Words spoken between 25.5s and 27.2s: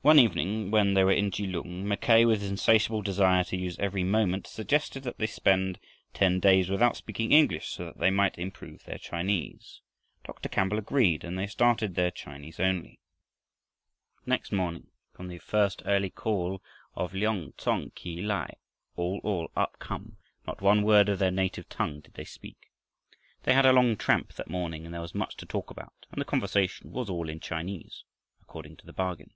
about and the conversation was